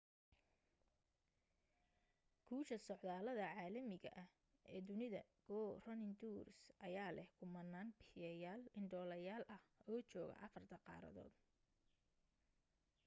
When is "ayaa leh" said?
6.87-7.27